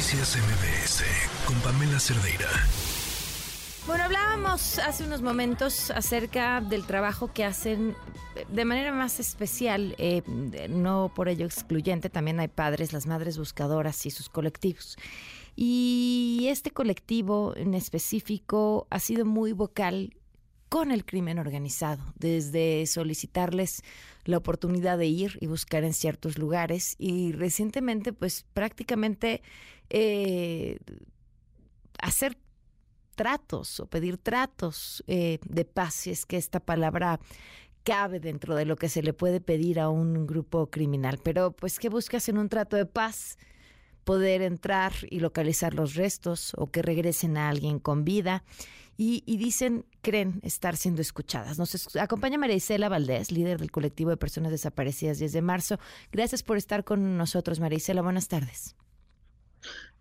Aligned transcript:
Noticias 0.00 0.38
MBS 0.38 1.04
con 1.44 1.54
Pamela 1.60 2.00
Cerdeira. 2.00 2.48
Bueno, 3.86 4.04
hablábamos 4.04 4.78
hace 4.78 5.04
unos 5.04 5.20
momentos 5.20 5.90
acerca 5.90 6.62
del 6.62 6.86
trabajo 6.86 7.34
que 7.34 7.44
hacen 7.44 7.94
de 8.48 8.64
manera 8.64 8.92
más 8.92 9.20
especial, 9.20 9.94
eh, 9.98 10.22
no 10.70 11.12
por 11.14 11.28
ello 11.28 11.44
excluyente, 11.44 12.08
también 12.08 12.40
hay 12.40 12.48
padres, 12.48 12.94
las 12.94 13.06
madres 13.06 13.36
buscadoras 13.36 14.06
y 14.06 14.10
sus 14.10 14.30
colectivos. 14.30 14.96
Y 15.54 16.46
este 16.48 16.70
colectivo 16.70 17.52
en 17.54 17.74
específico 17.74 18.86
ha 18.88 19.00
sido 19.00 19.26
muy 19.26 19.52
vocal 19.52 20.14
con 20.70 20.92
el 20.92 21.04
crimen 21.04 21.40
organizado, 21.40 22.00
desde 22.16 22.86
solicitarles 22.86 23.82
la 24.24 24.38
oportunidad 24.38 24.98
de 24.98 25.06
ir 25.06 25.36
y 25.40 25.48
buscar 25.48 25.82
en 25.82 25.92
ciertos 25.92 26.38
lugares 26.38 26.94
y 26.96 27.32
recientemente 27.32 28.12
pues 28.12 28.46
prácticamente 28.54 29.42
eh, 29.90 30.78
hacer 32.00 32.38
tratos 33.16 33.80
o 33.80 33.86
pedir 33.86 34.16
tratos 34.16 35.02
eh, 35.08 35.40
de 35.44 35.64
paz, 35.64 35.94
si 35.94 36.10
es 36.10 36.24
que 36.24 36.36
esta 36.36 36.60
palabra 36.60 37.18
cabe 37.82 38.20
dentro 38.20 38.54
de 38.54 38.64
lo 38.64 38.76
que 38.76 38.88
se 38.88 39.02
le 39.02 39.12
puede 39.12 39.40
pedir 39.40 39.80
a 39.80 39.88
un 39.88 40.24
grupo 40.24 40.70
criminal. 40.70 41.18
Pero 41.22 41.50
pues 41.50 41.80
¿qué 41.80 41.88
buscas 41.88 42.28
en 42.28 42.38
un 42.38 42.48
trato 42.48 42.76
de 42.76 42.86
paz? 42.86 43.38
Poder 44.04 44.42
entrar 44.42 44.92
y 45.10 45.20
localizar 45.20 45.74
los 45.74 45.94
restos 45.94 46.52
o 46.56 46.70
que 46.70 46.82
regresen 46.82 47.36
a 47.36 47.48
alguien 47.48 47.78
con 47.78 48.04
vida. 48.04 48.44
Y, 49.02 49.22
dicen, 49.38 49.86
creen 50.02 50.40
estar 50.42 50.76
siendo 50.76 51.00
escuchadas. 51.00 51.58
Nos 51.58 51.96
acompaña 51.96 52.36
María 52.36 52.56
Isela 52.56 52.90
Valdés, 52.90 53.32
líder 53.32 53.58
del 53.58 53.70
colectivo 53.70 54.10
de 54.10 54.18
personas 54.18 54.50
desaparecidas 54.52 55.18
desde 55.18 55.40
marzo. 55.40 55.78
Gracias 56.12 56.42
por 56.42 56.58
estar 56.58 56.84
con 56.84 57.16
nosotros, 57.16 57.60
María 57.60 57.78
Isela. 57.78 58.02
Buenas 58.02 58.28
tardes. 58.28 58.76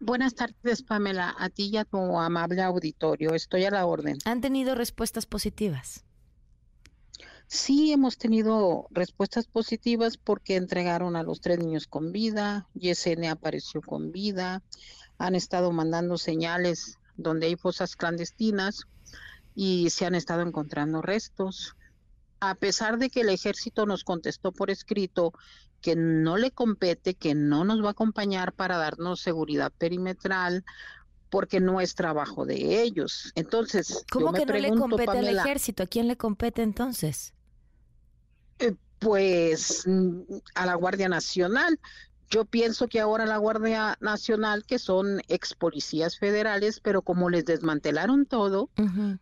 Buenas 0.02 0.36
tardes, 0.36 0.84
Pamela. 0.84 1.34
A 1.40 1.50
ti 1.50 1.70
y 1.72 1.78
a 1.78 1.86
tu 1.86 1.98
amable 2.20 2.62
auditorio. 2.62 3.34
Estoy 3.36 3.64
a 3.64 3.72
la 3.72 3.86
orden. 3.86 4.18
¿Han 4.26 4.42
tenido 4.42 4.76
respuestas 4.76 5.26
positivas? 5.26 6.04
Sí 7.52 7.92
hemos 7.92 8.20
tenido 8.20 8.86
respuestas 8.92 9.48
positivas 9.48 10.18
porque 10.18 10.56
entregaron 10.56 11.16
a 11.16 11.24
los 11.24 11.42
tres 11.42 11.58
niños 11.58 11.88
con 11.88 12.12
vida, 12.12 12.70
YSN 12.76 13.26
apareció 13.26 13.82
con 13.82 14.12
vida, 14.12 14.62
han 15.18 15.34
estado 15.34 15.72
mandando 15.72 16.20
señales 16.20 17.00
donde 17.18 17.48
hay 17.48 17.56
fosas 17.56 17.96
clandestinas 17.96 18.84
y 19.56 19.90
se 19.90 20.06
han 20.06 20.14
estado 20.14 20.44
encontrando 20.44 21.02
restos. 21.02 21.76
A 22.40 22.54
pesar 22.54 23.00
de 23.00 23.10
que 23.10 23.22
el 23.22 23.30
ejército 23.30 23.88
nos 23.88 24.04
contestó 24.04 24.52
por 24.52 24.70
escrito 24.70 25.34
que 25.82 25.96
no 25.96 26.38
le 26.38 26.52
compete, 26.52 27.16
que 27.16 27.34
no 27.34 27.64
nos 27.66 27.84
va 27.84 27.88
a 27.88 27.92
acompañar 27.92 28.54
para 28.54 28.78
darnos 28.78 29.22
seguridad 29.22 29.72
perimetral, 29.76 30.64
porque 31.32 31.60
no 31.60 31.82
es 31.82 31.96
trabajo 31.96 32.46
de 32.46 32.84
ellos. 32.84 33.32
Entonces, 33.34 34.06
¿cómo 34.12 34.34
que 34.34 34.46
no 34.46 34.54
le 34.54 34.70
compete 34.70 35.18
al 35.18 35.28
ejército? 35.30 35.82
¿A 35.82 35.88
quién 35.88 36.08
le 36.08 36.16
compete 36.16 36.62
entonces? 36.62 37.34
Pues 39.00 39.84
mm, 39.86 40.20
a 40.56 40.66
la 40.66 40.76
Guardia 40.76 41.10
Nacional. 41.10 41.80
Yo 42.30 42.46
pienso 42.46 42.88
que 42.88 43.00
ahora 43.00 43.26
la 43.26 43.38
Guardia 43.38 43.98
Nacional, 44.02 44.64
que 44.64 44.78
son 44.78 45.22
ex 45.30 45.56
policías 45.56 46.20
federales, 46.20 46.80
pero 46.80 47.02
como 47.02 47.30
les 47.30 47.44
desmantelaron 47.46 48.28
todo, 48.28 48.70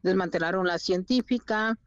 desmantelaron 0.03 0.67
la 0.67 0.77
científica, 0.77 1.77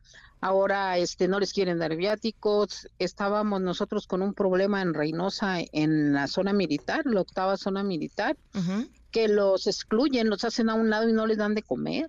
ahora 0.40 0.96
este 0.96 1.28
no 1.28 1.38
les 1.38 1.52
quieren 1.52 1.78
dar 1.78 1.94
viáticos. 1.94 2.88
Estábamos 2.98 3.60
nosotros 3.60 4.06
con 4.06 4.22
un 4.22 4.32
problema 4.32 4.80
en 4.80 4.94
Reynosa, 4.94 5.58
en 5.72 6.14
la 6.14 6.26
zona 6.26 6.54
militar, 6.54 7.02
la 7.04 7.20
octava 7.20 7.58
zona 7.58 7.82
militar, 7.82 8.36
que 9.10 9.28
los 9.28 9.66
excluyen, 9.66 10.30
los 10.30 10.44
hacen 10.44 10.70
a 10.70 10.74
un 10.74 10.88
lado 10.88 11.08
y 11.08 11.12
no 11.12 11.26
les 11.26 11.36
dan 11.36 11.54
de 11.54 11.62
comer. 11.62 12.06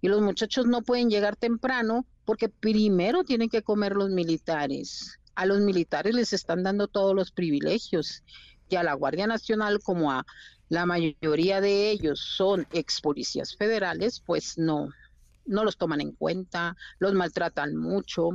Y 0.00 0.08
los 0.08 0.20
muchachos 0.20 0.66
no 0.66 0.82
pueden 0.82 1.10
llegar 1.10 1.36
temprano 1.36 2.06
porque 2.24 2.48
primero 2.48 3.24
tienen 3.24 3.48
que 3.48 3.62
comer 3.62 3.94
los 3.96 4.10
militares. 4.10 5.18
A 5.34 5.46
los 5.46 5.60
militares 5.60 6.14
les 6.14 6.32
están 6.32 6.62
dando 6.62 6.88
todos 6.88 7.14
los 7.14 7.30
privilegios 7.30 8.22
y 8.68 8.76
a 8.76 8.82
la 8.82 8.94
Guardia 8.94 9.26
Nacional, 9.26 9.80
como 9.82 10.10
a 10.10 10.26
la 10.68 10.86
mayoría 10.86 11.60
de 11.60 11.90
ellos 11.90 12.20
son 12.20 12.66
ex 12.72 13.00
policías 13.00 13.56
federales, 13.56 14.20
pues 14.24 14.58
no, 14.58 14.88
no 15.44 15.64
los 15.64 15.76
toman 15.76 16.00
en 16.00 16.12
cuenta, 16.12 16.76
los 16.98 17.14
maltratan 17.14 17.76
mucho. 17.76 18.30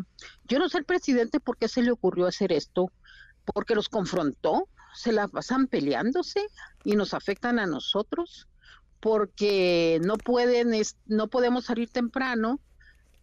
Yo 0.45 0.59
no 0.59 0.69
sé 0.69 0.79
el 0.79 0.85
presidente 0.85 1.39
por 1.39 1.57
qué 1.57 1.67
se 1.67 1.81
le 1.81 1.91
ocurrió 1.91 2.28
hacer 2.28 2.51
esto, 2.53 2.91
porque 3.53 3.75
los 3.75 3.89
confrontó, 3.89 4.69
se 4.93 5.11
la 5.11 5.28
pasan 5.28 5.67
peleándose 5.67 6.47
y 6.83 6.95
nos 6.95 7.13
afectan 7.13 7.59
a 7.59 7.66
nosotros, 7.66 8.47
porque 9.01 10.00
no 10.03 10.17
pueden, 10.17 10.72
no 11.07 11.28
podemos 11.28 11.66
salir 11.66 11.89
temprano 11.89 12.59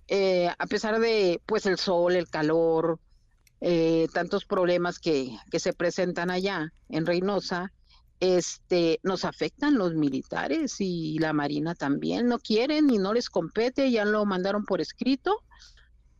eh, 0.09 0.49
a 0.59 0.67
pesar 0.67 0.99
de 1.01 1.41
pues 1.45 1.67
el 1.67 1.79
sol, 1.79 2.17
el 2.17 2.29
calor, 2.29 2.99
eh, 3.61 4.09
tantos 4.15 4.47
problemas 4.47 4.99
que, 4.99 5.37
que 5.51 5.61
se 5.61 5.75
presentan 5.75 6.31
allá 6.31 6.73
en 6.89 7.05
Reynosa, 7.05 7.73
este, 8.19 9.01
nos 9.03 9.25
afectan 9.25 9.77
los 9.77 9.95
militares 9.95 10.77
y 10.79 11.19
la 11.19 11.35
Marina 11.35 11.75
también. 11.75 12.27
No 12.27 12.39
quieren 12.39 12.89
y 12.91 12.97
no 12.97 13.13
les 13.13 13.29
compete, 13.29 13.91
ya 13.91 14.07
lo 14.07 14.25
mandaron 14.25 14.65
por 14.65 14.81
escrito 14.81 15.43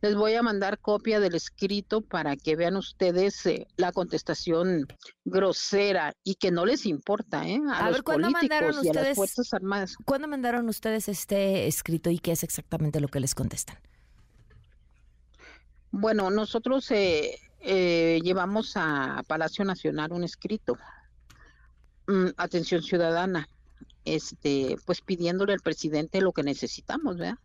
les 0.01 0.15
voy 0.15 0.33
a 0.35 0.41
mandar 0.41 0.79
copia 0.79 1.19
del 1.19 1.35
escrito 1.35 2.01
para 2.01 2.37
que 2.37 2.55
vean 2.55 2.77
ustedes 2.77 3.45
eh, 3.45 3.67
la 3.75 3.91
contestación 3.91 4.87
grosera 5.25 6.13
y 6.23 6.35
que 6.35 6.51
no 6.51 6.65
les 6.65 6.85
importa, 6.85 7.47
¿eh? 7.47 7.59
A, 7.71 7.89
los 7.91 8.01
políticos 8.01 8.79
y 8.83 8.89
a 8.89 8.93
las 8.93 9.15
Fuerzas 9.15 9.53
Armadas. 9.53 9.95
¿Cuándo 10.05 10.27
mandaron 10.27 10.69
ustedes 10.69 11.09
este 11.09 11.67
escrito 11.67 12.09
y 12.09 12.19
qué 12.19 12.31
es 12.31 12.43
exactamente 12.43 12.99
lo 12.99 13.09
que 13.09 13.19
les 13.19 13.35
contestan? 13.35 13.77
Bueno, 15.91 16.29
nosotros 16.29 16.89
eh, 16.91 17.39
eh, 17.61 18.19
llevamos 18.23 18.73
a 18.75 19.23
Palacio 19.27 19.65
Nacional 19.65 20.13
un 20.13 20.23
escrito, 20.23 20.77
mm, 22.07 22.27
atención 22.37 22.83
ciudadana, 22.83 23.49
este, 24.05 24.77
pues 24.85 25.01
pidiéndole 25.01 25.53
al 25.53 25.59
presidente 25.59 26.21
lo 26.21 26.31
que 26.31 26.43
necesitamos, 26.43 27.17
¿verdad? 27.17 27.37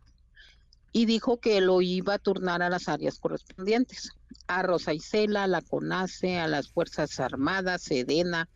Y 0.95 1.05
dijo 1.05 1.41
que 1.41 1.59
lo 1.59 1.81
iba 1.81 2.13
a 2.13 2.19
turnar 2.19 2.61
a 2.61 2.69
las 2.69 2.87
áreas 2.87 3.19
correspondientes, 3.19 4.11
a 4.47 4.61
Rosa 4.61 4.93
Isela, 4.93 5.43
a 5.43 5.47
la 5.47 5.59
CONACE, 5.59 6.39
a 6.39 6.47
las 6.47 6.69
Fuerzas 6.69 7.19
Armadas, 7.19 7.81
Sedena, 7.81 8.47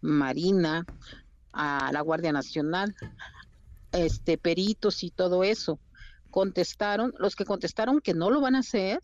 Marina, 0.00 0.86
a 1.52 1.90
la 1.90 2.00
Guardia 2.02 2.30
Nacional, 2.30 2.94
este 3.90 4.38
peritos 4.38 5.02
y 5.02 5.10
todo 5.10 5.42
eso. 5.42 5.80
Contestaron, 6.30 7.14
los 7.18 7.34
que 7.34 7.44
contestaron 7.44 8.00
que 8.00 8.14
no 8.14 8.30
lo 8.30 8.40
van 8.40 8.54
a 8.54 8.60
hacer, 8.60 9.02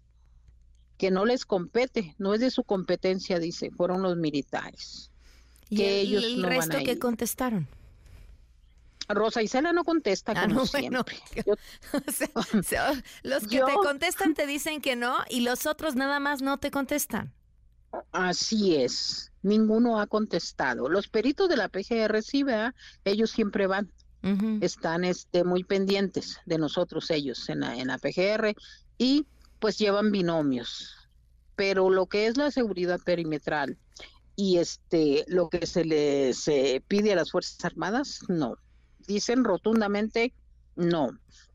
que 0.96 1.10
no 1.10 1.24
les 1.24 1.44
compete, 1.46 2.14
no 2.18 2.32
es 2.32 2.38
de 2.38 2.52
su 2.52 2.62
competencia, 2.62 3.40
dice, 3.40 3.72
fueron 3.72 4.02
los 4.02 4.16
militares. 4.16 5.10
¿Y 5.68 5.78
que 5.78 6.00
el, 6.00 6.06
ellos 6.06 6.22
el 6.22 6.42
resto 6.44 6.78
que 6.84 7.00
contestaron? 7.00 7.66
Rosa 9.08 9.42
Isela 9.42 9.72
no 9.72 9.84
contesta 9.84 10.32
ah, 10.34 10.46
como 10.48 10.66
siempre. 10.66 11.18
los 13.22 13.46
que 13.46 13.60
te 13.60 13.74
contestan 13.74 14.34
te 14.34 14.46
dicen 14.46 14.80
que 14.80 14.96
no 14.96 15.18
y 15.28 15.40
los 15.40 15.66
otros 15.66 15.94
nada 15.94 16.20
más 16.20 16.42
no 16.42 16.58
te 16.58 16.70
contestan. 16.70 17.32
Así 18.12 18.76
es, 18.76 19.30
ninguno 19.42 20.00
ha 20.00 20.06
contestado. 20.06 20.88
Los 20.88 21.08
peritos 21.08 21.48
de 21.48 21.56
la 21.56 21.68
PGR 21.68 22.22
sí, 22.22 22.44
ellos 23.04 23.30
siempre 23.30 23.66
van, 23.66 23.90
están 24.60 25.04
este, 25.04 25.44
muy 25.44 25.64
pendientes 25.64 26.38
de 26.46 26.58
nosotros 26.58 27.10
ellos 27.10 27.48
en 27.48 27.60
la, 27.60 27.76
en 27.76 27.88
la 27.88 27.98
PGR 27.98 28.54
y 28.98 29.26
pues 29.60 29.78
llevan 29.78 30.10
binomios. 30.10 30.96
Pero 31.56 31.88
lo 31.90 32.06
que 32.06 32.26
es 32.26 32.36
la 32.36 32.50
seguridad 32.50 32.98
perimetral 33.04 33.78
y 34.34 34.58
este 34.58 35.24
lo 35.28 35.48
que 35.48 35.64
se 35.66 35.84
les 35.84 36.50
pide 36.88 37.12
a 37.12 37.16
las 37.16 37.30
Fuerzas 37.30 37.64
Armadas, 37.64 38.20
no 38.28 38.56
dicen 39.06 39.44
rotundamente 39.44 40.32
no, 40.76 41.10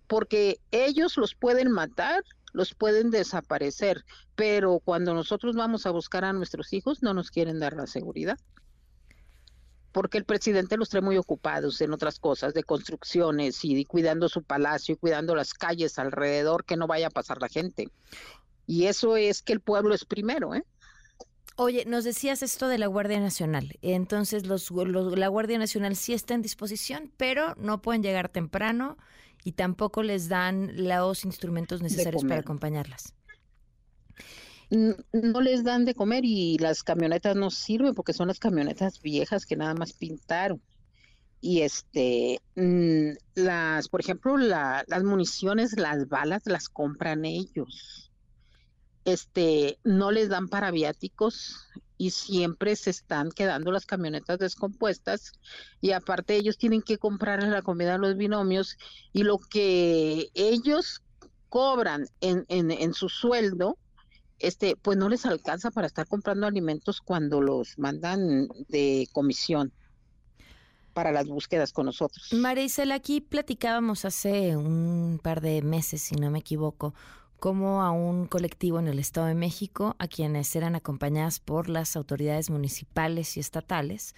porque 0.07 0.59
ellos 0.71 1.17
los 1.17 1.35
pueden 1.35 1.71
matar, 1.71 2.23
los 2.53 2.73
pueden 2.73 3.11
desaparecer, 3.11 4.05
pero 4.35 4.79
cuando 4.79 5.13
nosotros 5.13 5.55
vamos 5.55 5.85
a 5.85 5.91
buscar 5.91 6.25
a 6.25 6.33
nuestros 6.33 6.73
hijos 6.73 7.03
no 7.03 7.13
nos 7.13 7.31
quieren 7.31 7.59
dar 7.59 7.73
la 7.73 7.87
seguridad. 7.87 8.37
Porque 9.91 10.19
el 10.19 10.25
presidente 10.25 10.77
los 10.77 10.89
trae 10.89 11.01
muy 11.01 11.17
ocupados 11.17 11.81
en 11.81 11.93
otras 11.93 12.19
cosas, 12.19 12.53
de 12.53 12.63
construcciones 12.63 13.65
y 13.65 13.85
cuidando 13.85 14.29
su 14.29 14.43
palacio 14.43 14.93
y 14.93 14.97
cuidando 14.97 15.35
las 15.35 15.53
calles 15.53 15.97
alrededor, 15.97 16.63
que 16.63 16.77
no 16.77 16.85
vaya 16.85 17.07
a 17.07 17.11
pasar 17.11 17.41
la 17.41 17.49
gente. 17.49 17.89
Y 18.67 18.85
eso 18.85 19.17
es 19.17 19.41
que 19.41 19.53
el 19.53 19.61
pueblo 19.61 19.95
es 19.95 20.05
primero, 20.05 20.53
¿eh? 20.53 20.63
Oye, 21.61 21.83
nos 21.83 22.05
decías 22.05 22.41
esto 22.41 22.69
de 22.69 22.77
la 22.77 22.87
Guardia 22.87 23.19
Nacional. 23.19 23.77
Entonces, 23.81 24.47
los, 24.47 24.71
la 24.71 25.27
Guardia 25.27 25.59
Nacional 25.59 25.97
sí 25.97 26.13
está 26.13 26.33
en 26.33 26.41
disposición, 26.41 27.11
pero 27.17 27.53
no 27.55 27.81
pueden 27.81 28.01
llegar 28.01 28.29
temprano 28.29 28.97
y 29.43 29.51
tampoco 29.51 30.01
les 30.01 30.29
dan 30.29 30.71
los 30.87 31.25
instrumentos 31.25 31.81
necesarios 31.81 32.23
para 32.23 32.39
acompañarlas. 32.39 33.13
No 34.69 35.41
les 35.41 35.65
dan 35.65 35.83
de 35.83 35.95
comer 35.95 36.23
y 36.23 36.57
las 36.59 36.81
camionetas 36.81 37.35
no 37.35 37.51
sirven 37.51 37.93
porque 37.93 38.13
son 38.13 38.29
las 38.29 38.39
camionetas 38.39 39.01
viejas 39.01 39.45
que 39.45 39.57
nada 39.57 39.73
más 39.73 39.91
pintaron. 39.91 40.61
y 41.41 41.61
este 41.61 42.39
mm, 42.55 43.17
las 43.35 43.89
por 43.89 43.99
ejemplo 43.99 44.37
las 44.37 45.03
municiones 45.03 45.77
las 45.77 46.07
balas 46.07 46.43
las 46.45 46.67
compran 46.67 47.23
ellos 47.23 48.08
este 49.05 49.79
no 49.83 50.11
les 50.11 50.29
dan 50.29 50.47
para 50.47 50.71
viáticos 50.71 51.67
y 51.97 52.11
siempre 52.11 52.75
se 52.75 52.91
están 52.91 53.29
quedando 53.31 53.71
las 53.71 53.85
camionetas 53.85 54.39
descompuestas 54.39 55.33
y 55.81 55.91
aparte 55.91 56.35
ellos 56.35 56.57
tienen 56.57 56.81
que 56.81 56.97
comprar 56.97 57.43
la 57.43 57.61
comida 57.61 57.95
a 57.95 57.97
los 57.97 58.15
binomios 58.15 58.77
y 59.11 59.23
lo 59.23 59.37
que 59.37 60.29
ellos 60.33 61.01
cobran 61.49 62.07
en, 62.21 62.45
en, 62.47 62.71
en 62.71 62.93
su 62.93 63.09
sueldo 63.09 63.77
este, 64.39 64.75
pues 64.77 64.97
no 64.97 65.09
les 65.09 65.25
alcanza 65.25 65.71
para 65.71 65.87
estar 65.87 66.07
comprando 66.07 66.47
alimentos 66.47 67.01
cuando 67.01 67.41
los 67.41 67.77
mandan 67.77 68.47
de 68.69 69.07
comisión 69.11 69.73
para 70.93 71.11
las 71.11 71.27
búsquedas 71.27 71.71
con 71.71 71.85
nosotros. 71.85 72.33
Marisela, 72.33 72.95
aquí 72.95 73.21
platicábamos 73.21 74.05
hace 74.05 74.55
un 74.57 75.19
par 75.21 75.41
de 75.41 75.61
meses, 75.61 76.01
si 76.01 76.15
no 76.15 76.31
me 76.31 76.39
equivoco, 76.39 76.93
como 77.39 77.81
a 77.81 77.91
un 77.91 78.25
colectivo 78.25 78.79
en 78.79 78.87
el 78.87 78.99
Estado 78.99 79.27
de 79.27 79.35
México, 79.35 79.95
a 79.99 80.07
quienes 80.07 80.55
eran 80.55 80.75
acompañadas 80.75 81.39
por 81.39 81.69
las 81.69 81.95
autoridades 81.95 82.49
municipales 82.49 83.37
y 83.37 83.39
estatales. 83.39 84.15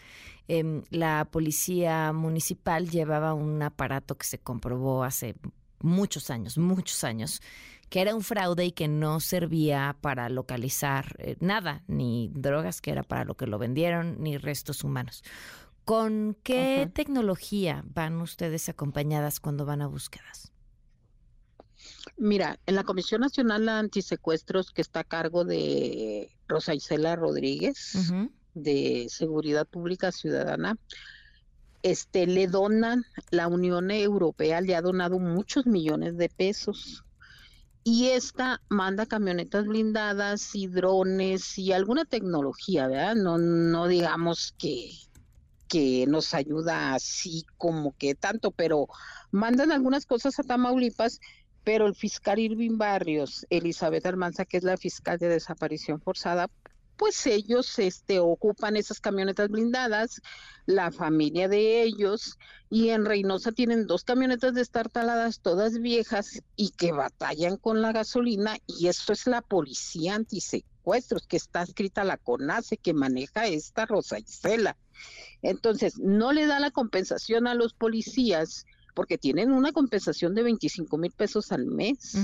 Em, 0.47 0.83
la 0.89 1.25
policía 1.25 2.11
municipal 2.13 2.89
llevaba 2.89 3.33
un 3.33 3.61
aparato 3.61 4.17
que 4.17 4.25
se 4.25 4.39
comprobó 4.39 5.03
hace 5.03 5.35
muchos 5.79 6.29
años, 6.29 6.57
muchos 6.57 7.03
años, 7.03 7.41
que 7.89 8.01
era 8.01 8.15
un 8.15 8.21
fraude 8.21 8.65
y 8.65 8.71
que 8.71 8.87
no 8.87 9.19
servía 9.19 9.97
para 10.01 10.29
localizar 10.29 11.15
eh, 11.19 11.35
nada, 11.39 11.83
ni 11.87 12.31
drogas, 12.33 12.81
que 12.81 12.91
era 12.91 13.03
para 13.03 13.25
lo 13.25 13.35
que 13.35 13.47
lo 13.47 13.57
vendieron, 13.59 14.21
ni 14.21 14.37
restos 14.37 14.83
humanos. 14.83 15.23
¿Con 15.83 16.37
qué 16.43 16.89
tecnología 16.93 17.83
van 17.85 18.21
ustedes 18.21 18.69
acompañadas 18.69 19.39
cuando 19.39 19.65
van 19.65 19.81
a 19.81 19.87
búsquedas? 19.87 20.51
Mira, 22.17 22.59
en 22.65 22.75
la 22.75 22.83
Comisión 22.83 23.21
Nacional 23.21 23.65
de 23.65 23.71
Antisecuestros, 23.71 24.71
que 24.71 24.81
está 24.81 25.01
a 25.01 25.03
cargo 25.03 25.45
de 25.45 26.29
Rosa 26.47 26.73
Isela 26.73 27.15
Rodríguez, 27.15 28.11
de 28.53 29.07
Seguridad 29.09 29.67
Pública 29.67 30.11
Ciudadana, 30.11 30.77
este, 31.83 32.27
le 32.27 32.47
donan, 32.47 33.03
la 33.31 33.47
Unión 33.47 33.91
Europea 33.91 34.61
le 34.61 34.75
ha 34.75 34.81
donado 34.81 35.19
muchos 35.19 35.65
millones 35.65 36.17
de 36.17 36.29
pesos. 36.29 37.03
Y 37.83 38.09
esta 38.09 38.61
manda 38.69 39.07
camionetas 39.07 39.65
blindadas 39.65 40.53
y 40.53 40.67
drones 40.67 41.57
y 41.57 41.71
alguna 41.71 42.05
tecnología, 42.05 42.87
¿verdad? 42.87 43.15
No, 43.15 43.39
no 43.39 43.87
digamos 43.87 44.53
que, 44.59 44.91
que 45.67 46.05
nos 46.05 46.35
ayuda 46.35 46.93
así 46.93 47.43
como 47.57 47.95
que 47.97 48.13
tanto, 48.13 48.51
pero 48.51 48.87
mandan 49.31 49.71
algunas 49.71 50.05
cosas 50.05 50.37
a 50.37 50.43
Tamaulipas 50.43 51.19
pero 51.63 51.87
el 51.87 51.95
fiscal 51.95 52.39
Irving 52.39 52.77
Barrios, 52.77 53.45
Elizabeth 53.49 54.05
Almanza, 54.05 54.45
que 54.45 54.57
es 54.57 54.63
la 54.63 54.77
fiscal 54.77 55.17
de 55.19 55.27
desaparición 55.27 56.01
forzada, 56.01 56.49
pues 57.01 57.25
ellos 57.25 57.79
este, 57.79 58.19
ocupan 58.19 58.77
esas 58.77 58.99
camionetas 58.99 59.49
blindadas, 59.49 60.21
la 60.67 60.91
familia 60.91 61.47
de 61.47 61.81
ellos, 61.81 62.37
y 62.69 62.89
en 62.89 63.05
Reynosa 63.05 63.51
tienen 63.51 63.87
dos 63.87 64.03
camionetas 64.03 64.53
destartaladas, 64.53 65.39
todas 65.39 65.79
viejas, 65.79 66.43
y 66.55 66.69
que 66.69 66.91
batallan 66.91 67.57
con 67.57 67.81
la 67.81 67.91
gasolina, 67.91 68.57
y 68.67 68.87
eso 68.87 69.13
es 69.13 69.25
la 69.25 69.41
policía 69.41 70.13
antisecuestros, 70.13 71.25
que 71.25 71.37
está 71.37 71.63
escrita 71.63 72.03
la 72.03 72.17
CONACE, 72.17 72.77
que 72.77 72.93
maneja 72.93 73.47
esta 73.47 73.87
Rosa 73.87 74.19
Isela. 74.19 74.77
Entonces, 75.41 75.97
no 75.97 76.33
le 76.33 76.45
da 76.45 76.59
la 76.59 76.69
compensación 76.69 77.47
a 77.47 77.55
los 77.55 77.73
policías, 77.73 78.67
porque 78.93 79.17
tienen 79.17 79.51
una 79.51 79.71
compensación 79.71 80.35
de 80.35 80.43
25 80.43 80.97
mil 80.97 81.11
pesos 81.11 81.51
al 81.51 81.65
mes. 81.65 82.17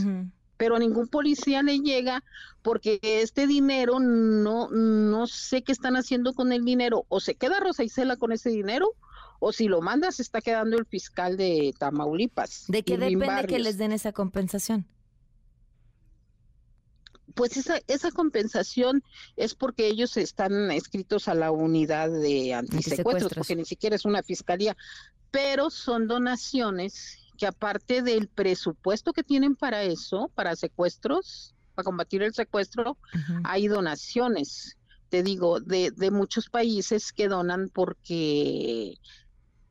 Pero 0.58 0.76
a 0.76 0.80
ningún 0.80 1.08
policía 1.08 1.62
le 1.62 1.80
llega 1.80 2.24
porque 2.64 3.00
este 3.02 3.46
dinero 3.46 4.00
no, 4.00 4.70
no 4.70 5.28
sé 5.28 5.62
qué 5.62 5.72
están 5.72 5.96
haciendo 5.96 6.34
con 6.34 6.52
el 6.52 6.66
dinero. 6.66 7.06
O 7.10 7.20
se 7.20 7.36
queda 7.36 7.60
Rosa 7.60 7.84
Isela 7.84 8.18
con 8.18 8.32
ese 8.32 8.50
dinero, 8.50 8.96
o 9.40 9.54
si 9.54 9.68
lo 9.68 9.82
manda 9.82 10.12
se 10.12 10.22
está 10.22 10.42
quedando 10.42 10.78
el 10.78 10.86
fiscal 10.86 11.38
de 11.38 11.74
Tamaulipas. 11.78 12.66
¿De 12.68 12.84
qué 12.84 12.98
depende 12.98 13.48
que 13.48 13.60
les 13.60 13.78
den 13.78 13.92
esa 13.92 14.12
compensación? 14.12 14.88
Pues 17.36 17.56
esa, 17.56 17.80
esa 17.88 18.10
compensación 18.10 19.04
es 19.36 19.54
porque 19.54 19.86
ellos 19.86 20.18
están 20.18 20.72
escritos 20.72 21.28
a 21.28 21.36
la 21.36 21.52
unidad 21.52 22.10
de 22.10 22.56
antisecuestros, 22.56 23.34
porque 23.36 23.56
ni 23.56 23.66
siquiera 23.66 23.96
es 23.96 24.06
una 24.06 24.24
fiscalía 24.24 24.76
pero 25.32 25.70
son 25.70 26.08
donaciones 26.08 27.20
que 27.38 27.48
aparte 27.48 28.02
del 28.02 28.28
presupuesto 28.28 29.14
que 29.14 29.24
tienen 29.24 29.56
para 29.56 29.84
eso, 29.84 30.32
para 30.36 30.56
secuestros, 30.56 31.54
para 31.76 31.86
combatir 31.86 32.24
el 32.24 32.34
secuestro, 32.34 32.98
hay 33.44 33.68
donaciones, 33.68 34.78
te 35.10 35.22
digo, 35.22 35.60
de, 35.60 35.92
de 35.92 36.10
muchos 36.10 36.50
países 36.50 37.14
que 37.14 37.28
donan 37.28 37.70
porque 37.70 38.96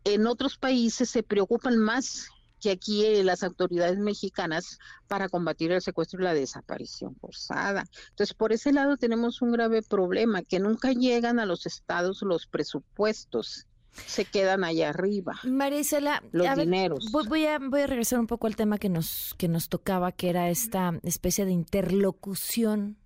en 0.05 0.27
otros 0.29 0.57
países 0.57 1.11
se 1.11 1.25
preocupan 1.25 1.77
más 1.79 2.29
que 2.61 2.71
aquí 2.71 3.05
eh, 3.05 3.25
las 3.25 3.43
autoridades 3.43 3.99
mexicanas 3.99 4.79
para 5.09 5.29
combatir 5.29 5.73
el 5.73 5.83
secuestro 5.83 6.21
y 6.21 6.25
la 6.25 6.35
desaparición 6.35 7.17
forzada. 7.17 7.85
Entonces, 8.11 8.35
por 8.35 8.53
ese 8.53 8.73
lado 8.73 8.97
tenemos 8.97 9.43
un 9.43 9.53
grave 9.53 9.83
problema, 9.83 10.43
que 10.43 10.59
nunca 10.59 10.93
llegan 10.93 11.39
a 11.39 11.47
los 11.47 11.67
estados 11.67 12.23
los 12.23 12.47
presupuestos 12.47 13.67
se 14.07 14.25
quedan 14.25 14.65
allá 14.65 14.91
arriba. 14.91 15.35
Marisela, 15.45 16.23
los 16.33 16.57
dineros. 16.57 17.11
voy, 17.11 17.47
a, 17.47 17.59
voy 17.59 17.81
a 17.81 17.87
regresar 17.87 18.19
un 18.21 18.27
poco 18.27 18.47
al 18.47 18.57
tema 18.57 18.79
que 18.79 18.89
nos, 18.89 19.35
que 19.39 19.49
nos 19.49 19.69
tocaba, 19.69 20.13
que 20.13 20.31
era 20.31 20.51
esta 20.51 20.99
especie 21.03 21.45
de 21.45 21.53
interlocución 21.53 22.97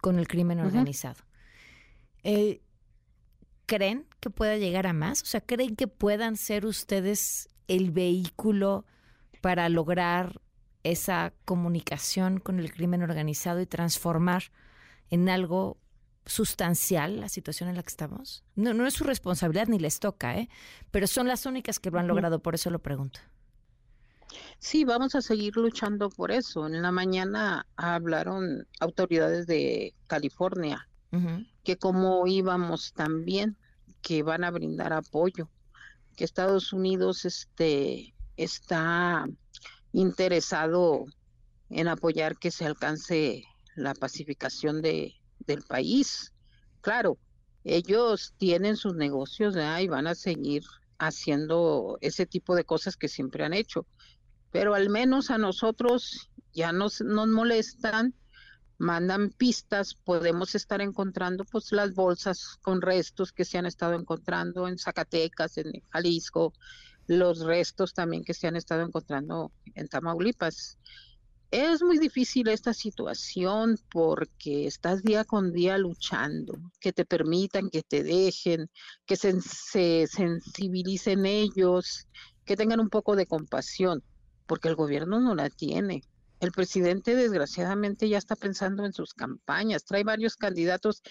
con 0.00 0.18
el 0.18 0.28
crimen 0.28 0.60
organizado. 0.60 1.22
Eh, 2.22 2.60
¿Creen 3.66 4.06
que 4.20 4.30
pueda 4.30 4.58
llegar 4.58 4.86
a 4.86 4.92
más? 4.92 5.22
O 5.22 5.26
sea, 5.26 5.40
¿creen 5.40 5.76
que 5.76 5.86
puedan 5.86 6.36
ser 6.36 6.66
ustedes 6.66 7.48
el 7.68 7.90
vehículo 7.90 8.84
para 9.40 9.68
lograr 9.68 10.40
esa 10.82 11.32
comunicación 11.44 12.40
con 12.40 12.60
el 12.60 12.72
crimen 12.72 13.02
organizado 13.02 13.60
y 13.60 13.66
transformar 13.66 14.44
en 15.10 15.28
algo 15.28 15.78
sustancial 16.26 17.20
la 17.20 17.28
situación 17.28 17.68
en 17.68 17.76
la 17.76 17.82
que 17.82 17.90
estamos? 17.90 18.44
No, 18.54 18.74
no 18.74 18.86
es 18.86 18.94
su 18.94 19.04
responsabilidad 19.04 19.68
ni 19.68 19.78
les 19.78 20.00
toca, 20.00 20.38
¿eh? 20.38 20.48
pero 20.90 21.06
son 21.06 21.28
las 21.28 21.46
únicas 21.46 21.78
que 21.78 21.90
lo 21.90 21.98
han 21.98 22.08
logrado, 22.08 22.40
por 22.40 22.54
eso 22.54 22.70
lo 22.70 22.78
pregunto. 22.78 23.20
Sí, 24.58 24.84
vamos 24.84 25.14
a 25.14 25.22
seguir 25.22 25.56
luchando 25.56 26.10
por 26.10 26.30
eso. 26.30 26.66
En 26.66 26.82
la 26.82 26.90
mañana 26.90 27.66
hablaron 27.76 28.66
autoridades 28.80 29.46
de 29.46 29.94
California 30.06 30.88
que 31.62 31.76
como 31.76 32.26
íbamos 32.26 32.92
también, 32.92 33.56
que 34.02 34.24
van 34.24 34.42
a 34.42 34.50
brindar 34.50 34.92
apoyo, 34.92 35.48
que 36.16 36.24
Estados 36.24 36.72
Unidos 36.72 37.24
este, 37.24 38.14
está 38.36 39.24
interesado 39.92 41.06
en 41.70 41.86
apoyar 41.86 42.36
que 42.36 42.50
se 42.50 42.66
alcance 42.66 43.44
la 43.76 43.94
pacificación 43.94 44.82
de, 44.82 45.14
del 45.46 45.62
país. 45.62 46.32
Claro, 46.80 47.18
ellos 47.64 48.34
tienen 48.36 48.76
sus 48.76 48.94
negocios 48.94 49.56
y 49.80 49.88
van 49.88 50.06
a 50.06 50.14
seguir 50.14 50.62
haciendo 50.98 51.98
ese 52.00 52.26
tipo 52.26 52.54
de 52.54 52.64
cosas 52.64 52.96
que 52.96 53.08
siempre 53.08 53.44
han 53.44 53.54
hecho, 53.54 53.86
pero 54.50 54.74
al 54.74 54.90
menos 54.90 55.30
a 55.30 55.38
nosotros 55.38 56.30
ya 56.52 56.72
nos, 56.72 57.00
nos 57.00 57.28
molestan, 57.28 58.14
mandan 58.78 59.30
pistas, 59.30 59.94
podemos 59.94 60.54
estar 60.54 60.80
encontrando 60.80 61.44
pues 61.44 61.72
las 61.72 61.94
bolsas 61.94 62.58
con 62.62 62.80
restos 62.80 63.32
que 63.32 63.44
se 63.44 63.58
han 63.58 63.66
estado 63.66 63.94
encontrando 63.94 64.68
en 64.68 64.78
Zacatecas, 64.78 65.58
en 65.58 65.72
Jalisco, 65.90 66.52
los 67.06 67.40
restos 67.40 67.94
también 67.94 68.24
que 68.24 68.34
se 68.34 68.46
han 68.46 68.56
estado 68.56 68.82
encontrando 68.82 69.52
en 69.74 69.88
Tamaulipas. 69.88 70.78
Es 71.56 71.84
muy 71.84 71.98
difícil 72.00 72.48
esta 72.48 72.74
situación 72.74 73.78
porque 73.92 74.66
estás 74.66 75.04
día 75.04 75.22
con 75.24 75.52
día 75.52 75.78
luchando, 75.78 76.58
que 76.80 76.92
te 76.92 77.04
permitan, 77.04 77.70
que 77.70 77.84
te 77.84 78.02
dejen, 78.02 78.68
que 79.06 79.14
se, 79.14 80.08
sensibilicen 80.08 81.26
ellos, 81.26 82.08
que 82.44 82.56
tengan 82.56 82.80
un 82.80 82.88
poco 82.88 83.14
de 83.14 83.26
compasión, 83.26 84.02
porque 84.46 84.66
el 84.66 84.74
gobierno 84.74 85.20
no 85.20 85.36
la 85.36 85.48
tiene. 85.48 86.02
El 86.40 86.50
presidente 86.50 87.14
desgraciadamente 87.14 88.08
ya 88.08 88.18
está 88.18 88.34
pensando 88.34 88.84
en 88.84 88.92
sus 88.92 89.14
campañas, 89.14 89.84
trae 89.84 90.02
varios 90.02 90.34
candidatos, 90.34 91.04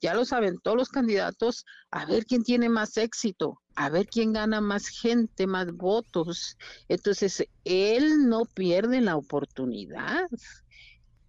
ya 0.00 0.14
lo 0.14 0.24
saben 0.24 0.58
todos 0.62 0.76
los 0.76 0.88
candidatos, 0.88 1.64
a 1.90 2.06
ver 2.06 2.24
quién 2.24 2.42
tiene 2.42 2.68
más 2.68 2.96
éxito, 2.96 3.60
a 3.74 3.90
ver 3.90 4.06
quién 4.06 4.32
gana 4.32 4.60
más 4.60 4.88
gente, 4.88 5.46
más 5.46 5.72
votos. 5.72 6.56
Entonces, 6.88 7.44
él 7.64 8.28
no 8.28 8.44
pierde 8.44 9.00
la 9.00 9.16
oportunidad. 9.16 10.26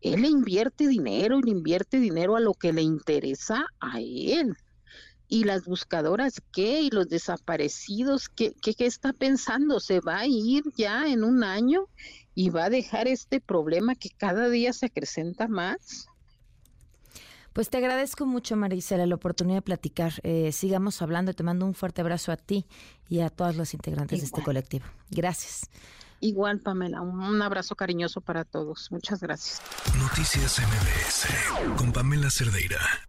Él 0.01 0.23
invierte 0.25 0.87
dinero, 0.87 1.39
le 1.41 1.51
invierte 1.51 1.99
dinero 1.99 2.35
a 2.35 2.39
lo 2.39 2.53
que 2.53 2.71
le 2.71 2.81
interesa 2.81 3.65
a 3.79 3.99
él. 3.99 4.55
¿Y 5.27 5.43
las 5.43 5.65
buscadoras 5.65 6.41
qué? 6.51 6.81
¿Y 6.81 6.89
los 6.89 7.07
desaparecidos 7.07 8.29
qué, 8.29 8.53
qué, 8.61 8.73
qué 8.73 8.85
está 8.85 9.13
pensando? 9.13 9.79
¿Se 9.79 9.99
va 9.99 10.19
a 10.19 10.27
ir 10.27 10.63
ya 10.75 11.07
en 11.07 11.23
un 11.23 11.43
año 11.43 11.85
y 12.33 12.49
va 12.49 12.65
a 12.65 12.69
dejar 12.69 13.07
este 13.07 13.41
problema 13.41 13.95
que 13.95 14.09
cada 14.09 14.49
día 14.49 14.73
se 14.73 14.87
acrecenta 14.87 15.47
más? 15.47 16.07
Pues 17.59 17.69
te 17.69 17.77
agradezco 17.77 18.25
mucho, 18.25 18.55
Marisela, 18.55 19.05
la 19.05 19.15
oportunidad 19.15 19.57
de 19.57 19.61
platicar. 19.61 20.13
Eh, 20.23 20.53
sigamos 20.53 21.01
hablando. 21.01 21.33
Te 21.33 21.43
mando 21.43 21.65
un 21.65 21.73
fuerte 21.73 21.99
abrazo 21.99 22.31
a 22.31 22.37
ti 22.37 22.65
y 23.09 23.19
a 23.19 23.29
todos 23.29 23.57
los 23.57 23.73
integrantes 23.73 24.21
de 24.21 24.25
este 24.27 24.41
colectivo. 24.41 24.85
Gracias. 25.09 25.69
Igual, 26.21 26.61
Pamela, 26.61 27.01
un 27.01 27.41
abrazo 27.41 27.75
cariñoso 27.75 28.21
para 28.21 28.45
todos. 28.45 28.89
Muchas 28.93 29.19
gracias. 29.19 29.61
Noticias 29.97 30.57
MBS 30.57 31.75
con 31.75 31.91
Pamela 31.91 32.29
Cerdeira. 32.29 33.08